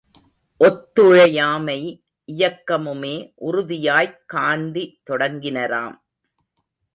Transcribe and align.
ஒத்துழையாமை 0.57 2.03
இயக்கமுமே 2.27 3.33
உறுதியாய்க் 3.41 4.23
காந்தி 4.25 5.01
தொடங்கினராம். 5.09 5.95